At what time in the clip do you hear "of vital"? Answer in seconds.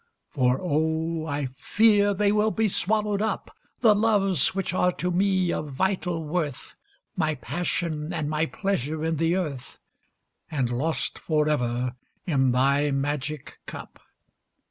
5.53-6.25